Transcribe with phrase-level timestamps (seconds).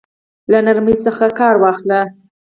[0.51, 1.99] له نرمۍ څخه كار واخله!